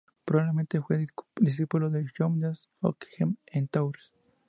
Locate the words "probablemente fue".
0.25-1.05